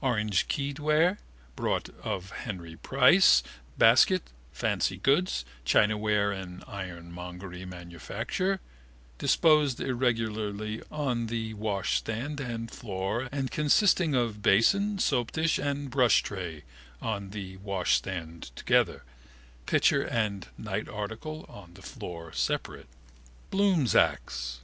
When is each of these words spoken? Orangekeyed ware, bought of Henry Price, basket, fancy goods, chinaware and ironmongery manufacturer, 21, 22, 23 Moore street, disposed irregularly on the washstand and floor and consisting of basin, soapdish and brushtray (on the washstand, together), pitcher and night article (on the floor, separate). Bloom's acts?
Orangekeyed 0.00 0.78
ware, 0.78 1.18
bought 1.56 1.88
of 2.04 2.30
Henry 2.30 2.76
Price, 2.76 3.42
basket, 3.76 4.30
fancy 4.52 4.96
goods, 4.96 5.44
chinaware 5.64 6.30
and 6.30 6.62
ironmongery 6.68 7.64
manufacturer, 7.64 8.60
21, 9.18 9.18
22, 9.18 9.26
23 9.26 9.26
Moore 9.26 9.66
street, 9.66 9.78
disposed 9.98 10.02
irregularly 10.60 10.82
on 10.92 11.26
the 11.26 11.54
washstand 11.54 12.38
and 12.38 12.70
floor 12.70 13.28
and 13.32 13.50
consisting 13.50 14.14
of 14.14 14.40
basin, 14.40 14.98
soapdish 14.98 15.58
and 15.58 15.90
brushtray 15.90 16.62
(on 17.00 17.30
the 17.30 17.56
washstand, 17.56 18.52
together), 18.54 19.02
pitcher 19.66 20.02
and 20.06 20.46
night 20.56 20.88
article 20.88 21.44
(on 21.48 21.74
the 21.74 21.82
floor, 21.82 22.32
separate). 22.32 22.86
Bloom's 23.50 23.96
acts? 23.96 24.60